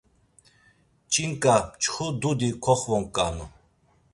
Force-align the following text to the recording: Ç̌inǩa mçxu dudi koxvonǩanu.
Ç̌inǩa 1.11 1.55
mçxu 1.65 2.07
dudi 2.21 2.49
koxvonǩanu. 2.63 3.45